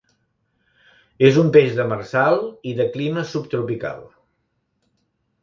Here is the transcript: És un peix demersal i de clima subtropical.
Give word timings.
És 1.29 1.37
un 1.41 1.51
peix 1.57 1.75
demersal 1.81 2.41
i 2.73 2.75
de 2.81 2.89
clima 2.97 3.27
subtropical. 3.35 4.03